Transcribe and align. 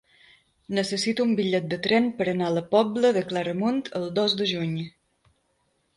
Necessito 0.77 1.25
un 1.29 1.35
bitllet 1.39 1.67
de 1.75 1.79
tren 1.83 2.09
per 2.21 2.27
anar 2.33 2.47
a 2.49 2.55
la 2.55 2.65
Pobla 2.73 3.13
de 3.19 3.25
Claramunt 3.33 3.83
el 4.01 4.11
dos 4.21 4.37
de 4.41 4.49
juny. 4.57 4.77